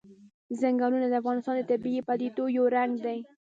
[0.59, 3.19] ځنګلونه د افغانستان د طبیعي پدیدو یو رنګ دی.